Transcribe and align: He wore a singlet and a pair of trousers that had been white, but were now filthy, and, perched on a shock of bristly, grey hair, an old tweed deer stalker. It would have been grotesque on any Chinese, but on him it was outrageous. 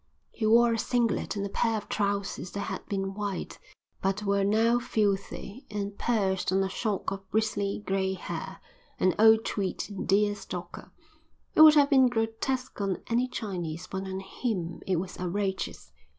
He 0.31 0.47
wore 0.47 0.73
a 0.73 0.79
singlet 0.79 1.35
and 1.35 1.45
a 1.45 1.49
pair 1.49 1.77
of 1.77 1.87
trousers 1.87 2.49
that 2.53 2.61
had 2.61 2.83
been 2.87 3.13
white, 3.13 3.59
but 4.01 4.23
were 4.23 4.43
now 4.43 4.79
filthy, 4.79 5.67
and, 5.69 5.95
perched 5.95 6.51
on 6.51 6.63
a 6.63 6.69
shock 6.69 7.11
of 7.11 7.29
bristly, 7.29 7.83
grey 7.85 8.13
hair, 8.15 8.59
an 8.99 9.13
old 9.19 9.45
tweed 9.45 9.83
deer 10.07 10.33
stalker. 10.33 10.91
It 11.53 11.61
would 11.61 11.75
have 11.75 11.91
been 11.91 12.09
grotesque 12.09 12.81
on 12.81 13.03
any 13.11 13.27
Chinese, 13.27 13.85
but 13.85 14.05
on 14.07 14.21
him 14.21 14.81
it 14.87 14.95
was 14.99 15.19
outrageous. 15.19 15.91